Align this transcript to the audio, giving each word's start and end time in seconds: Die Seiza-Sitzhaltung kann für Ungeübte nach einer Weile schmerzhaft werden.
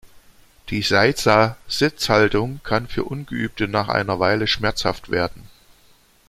Die 0.71 0.81
Seiza-Sitzhaltung 0.81 2.59
kann 2.63 2.87
für 2.87 3.03
Ungeübte 3.03 3.67
nach 3.67 3.87
einer 3.87 4.19
Weile 4.19 4.47
schmerzhaft 4.47 5.11
werden. 5.11 5.47